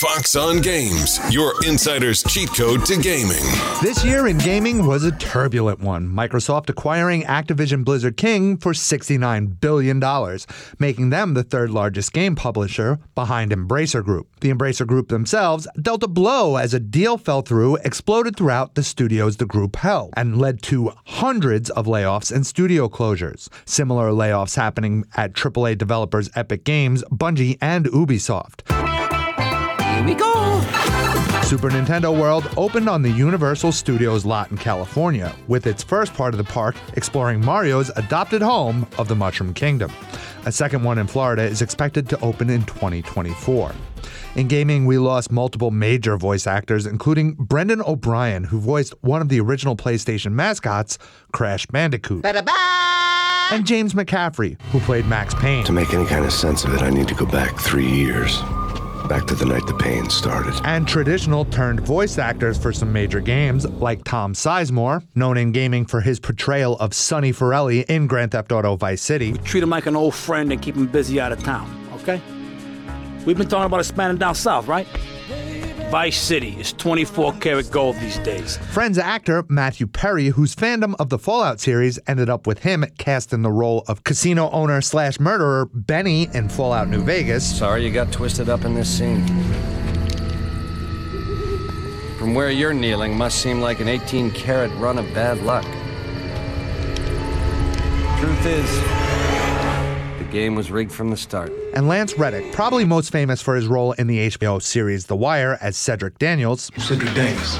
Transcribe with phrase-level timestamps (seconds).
[0.00, 3.44] Fox on Games, your insider's cheat code to gaming.
[3.82, 6.08] This year in gaming was a turbulent one.
[6.08, 10.00] Microsoft acquiring Activision Blizzard King for $69 billion,
[10.78, 14.40] making them the third largest game publisher behind Embracer Group.
[14.40, 18.82] The Embracer Group themselves dealt a blow as a deal fell through, exploded throughout the
[18.82, 23.50] studios the group held, and led to hundreds of layoffs and studio closures.
[23.66, 28.79] Similar layoffs happening at AAA developers Epic Games, Bungie, and Ubisoft.
[30.00, 30.62] Here we go.
[31.42, 36.32] Super Nintendo World opened on the Universal Studios lot in California, with its first part
[36.32, 39.92] of the park exploring Mario's adopted home of the Mushroom Kingdom.
[40.46, 43.74] A second one in Florida is expected to open in 2024.
[44.36, 49.28] In gaming, we lost multiple major voice actors, including Brendan O'Brien, who voiced one of
[49.28, 50.96] the original PlayStation mascots,
[51.34, 52.24] Crash Bandicoot.
[52.24, 55.62] And James McCaffrey, who played Max Payne.
[55.64, 58.42] To make any kind of sense of it, I need to go back three years.
[59.10, 60.54] Back to the night the pain started.
[60.64, 65.84] and traditional turned voice actors for some major games, like Tom Sizemore, known in gaming
[65.84, 69.70] for his portrayal of Sonny Forelli in Grand Theft Auto Vice City, We Treat him
[69.70, 72.22] like an old friend and keep him busy out of town, okay?
[73.26, 74.86] We've been talking about expanding down south, right?
[75.90, 78.58] Vice City is 24 karat gold these days.
[78.58, 83.32] Friends actor Matthew Perry, whose fandom of the Fallout series ended up with him cast
[83.32, 87.92] in the role of casino owner slash murderer Benny in Fallout New Vegas, Sorry you
[87.92, 89.26] got twisted up in this scene.
[92.18, 95.64] From where you're kneeling must seem like an 18 karat run of bad luck.
[98.20, 99.09] Truth is, the
[100.30, 101.52] game was rigged from the start.
[101.74, 105.58] and Lance Reddick, probably most famous for his role in the HBO series The Wire
[105.60, 107.58] as Cedric Daniels, Cedric Davis.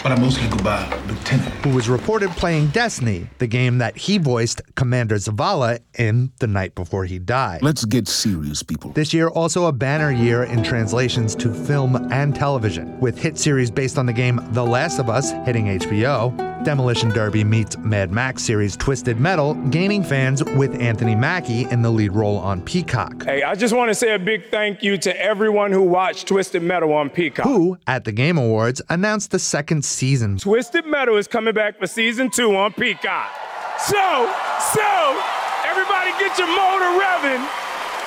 [0.00, 1.52] But I mostly go by Lieutenant.
[1.64, 6.76] who was reported playing Destiny, the game that he voiced Commander Zavala in The Night
[6.76, 7.62] Before He Died.
[7.62, 8.92] Let's get serious, people.
[8.92, 13.72] This year, also a banner year in translations to film and television, with hit series
[13.72, 18.42] based on the game The Last of Us hitting HBO, Demolition Derby meets Mad Max
[18.42, 23.42] series Twisted Metal, gaining fans with Anthony Mackie in the lead role on Peacock, Hey,
[23.42, 26.92] I just want to say a big thank you to everyone who watched Twisted Metal
[26.92, 27.46] on Peacock.
[27.46, 30.38] who, at the Game Awards, announced the second season.
[30.38, 33.30] Twisted Metal is coming back for season two on Peacock.
[33.78, 34.32] So,
[34.74, 35.20] so,
[35.64, 37.48] everybody get your motor revving,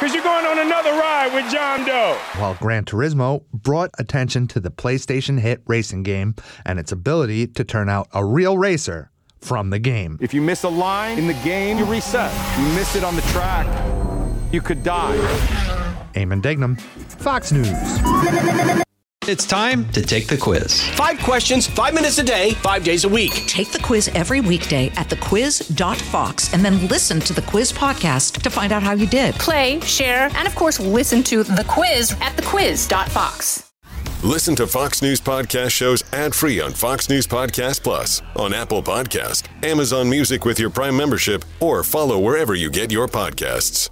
[0.01, 2.17] because you're going on another ride with John Doe.
[2.37, 6.33] while Gran Turismo brought attention to the PlayStation hit racing game
[6.65, 10.17] and its ability to turn out a real racer from the game.
[10.19, 12.33] If you miss a line in the game, you reset.
[12.57, 13.67] You miss it on the track,
[14.51, 15.15] you could die.
[16.15, 18.87] Eamon Dignam, Fox News.
[19.31, 20.85] It's time to take the quiz.
[20.89, 23.31] Five questions, five minutes a day, five days a week.
[23.47, 28.49] Take the quiz every weekday at thequiz.fox and then listen to the quiz podcast to
[28.49, 29.33] find out how you did.
[29.35, 33.71] Play, share, and of course, listen to the quiz at thequiz.fox.
[34.21, 38.83] Listen to Fox News Podcast shows ad free on Fox News Podcast Plus, on Apple
[38.83, 43.89] Podcast, Amazon Music with your Prime membership, or follow wherever you get your podcasts.